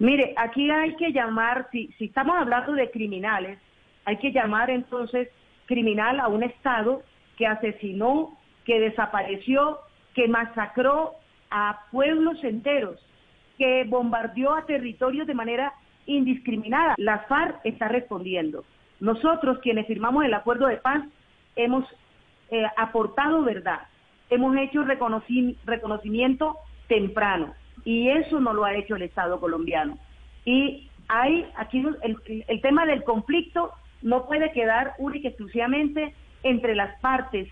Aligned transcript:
Mire, 0.00 0.32
aquí 0.38 0.70
hay 0.70 0.96
que 0.96 1.12
llamar, 1.12 1.68
si, 1.70 1.94
estamos 2.00 2.34
hablando 2.38 2.72
de 2.72 2.90
criminales, 2.90 3.58
hay 4.06 4.16
que 4.16 4.32
llamar 4.32 4.70
entonces 4.70 5.28
criminal 5.66 6.20
a 6.20 6.28
un 6.28 6.42
Estado 6.42 7.02
que 7.36 7.46
asesinó, 7.46 8.34
que 8.64 8.80
desapareció, 8.80 9.78
que 10.14 10.26
masacró 10.26 11.12
a 11.50 11.82
pueblos 11.92 12.42
enteros, 12.42 12.98
que 13.58 13.84
bombardeó 13.84 14.54
a 14.54 14.64
territorios 14.64 15.26
de 15.26 15.34
manera 15.34 15.74
indiscriminada. 16.06 16.94
La 16.96 17.18
FARC 17.28 17.60
está 17.64 17.88
respondiendo. 17.88 18.64
Nosotros, 19.00 19.58
quienes 19.58 19.86
firmamos 19.86 20.24
el 20.24 20.32
acuerdo 20.32 20.66
de 20.66 20.78
paz, 20.78 21.04
hemos 21.56 21.84
eh, 22.50 22.64
aportado 22.78 23.42
verdad, 23.42 23.80
hemos 24.30 24.56
hecho 24.56 24.82
reconoci- 24.82 25.58
reconocimiento 25.66 26.56
temprano 26.88 27.54
y 27.84 28.08
eso 28.08 28.40
no 28.40 28.52
lo 28.52 28.64
ha 28.64 28.74
hecho 28.74 28.96
el 28.96 29.02
Estado 29.02 29.40
colombiano. 29.40 29.98
Y 30.44 30.88
hay 31.08 31.46
aquí 31.56 31.84
el, 32.02 32.60
tema 32.60 32.86
del 32.86 33.02
conflicto 33.04 33.72
no 34.02 34.26
puede 34.26 34.52
quedar 34.52 34.94
única 34.98 35.28
y 35.28 35.30
exclusivamente 35.30 36.14
entre 36.42 36.74
las 36.74 36.98
partes 37.00 37.48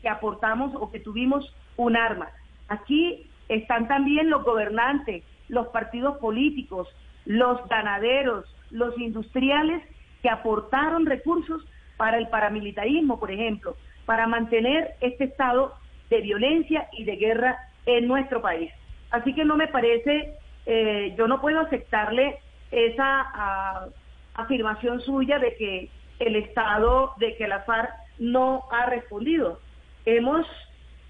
que 0.00 0.08
aportamos 0.08 0.72
o 0.74 0.90
que 0.90 0.98
tuvimos 0.98 1.54
un 1.76 1.96
arma. 1.96 2.30
Aquí 2.68 3.30
están 3.48 3.86
también 3.86 4.30
los 4.30 4.44
gobernantes, 4.44 5.22
los 5.48 5.68
partidos 5.68 6.18
políticos, 6.18 6.88
los 7.24 7.66
ganaderos, 7.68 8.44
los 8.70 8.98
industriales 8.98 9.82
que 10.22 10.30
aportaron 10.30 11.06
recursos 11.06 11.62
para 11.96 12.18
el 12.18 12.28
paramilitarismo, 12.28 13.20
por 13.20 13.30
ejemplo, 13.30 13.76
para 14.06 14.26
mantener 14.26 14.94
este 15.00 15.24
estado 15.24 15.74
de 16.10 16.20
violencia 16.20 16.88
y 16.92 17.04
de 17.04 17.16
guerra 17.16 17.58
en 17.86 18.08
nuestro 18.08 18.40
país. 18.40 18.72
Así 19.12 19.34
que 19.34 19.44
no 19.44 19.56
me 19.56 19.68
parece, 19.68 20.34
eh, 20.66 21.14
yo 21.16 21.28
no 21.28 21.40
puedo 21.40 21.60
aceptarle 21.60 22.38
esa 22.70 23.04
ah, 23.34 23.86
afirmación 24.34 25.00
suya 25.02 25.38
de 25.38 25.54
que 25.56 25.90
el 26.18 26.36
Estado, 26.36 27.12
de 27.18 27.36
que 27.36 27.46
la 27.46 27.60
FARC 27.60 27.90
no 28.18 28.64
ha 28.70 28.86
respondido. 28.86 29.60
Hemos 30.06 30.46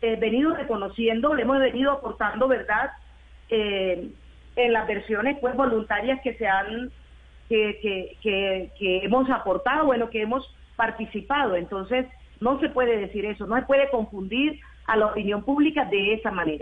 eh, 0.03 0.17
venido 0.17 0.55
reconociendo, 0.55 1.35
le 1.35 1.43
hemos 1.43 1.61
venido 1.61 1.93
aportando 1.93 2.49
verdad 2.49 2.91
eh, 3.49 4.11
en 4.57 4.73
las 4.73 4.87
versiones 4.89 5.39
pues 5.41 5.55
voluntarias 5.55 6.21
que 6.23 6.35
se 6.35 6.47
han 6.47 6.91
que, 7.49 7.79
que, 7.81 8.17
que, 8.23 8.71
que 8.79 9.05
hemos 9.05 9.31
aportado, 9.31 9.85
bueno, 9.87 10.11
que 10.11 10.23
hemos 10.23 10.45
participado. 10.75 11.55
Entonces, 11.55 12.07
no 12.41 12.59
se 12.59 12.69
puede 12.71 12.97
decir 12.97 13.27
eso, 13.27 13.47
no 13.47 13.57
se 13.57 13.63
puede 13.63 13.91
confundir 13.91 14.59
a 14.87 14.97
la 14.97 15.07
opinión 15.07 15.45
pública 15.45 15.85
de 15.85 16.15
esa 16.15 16.33
manera. 16.33 16.62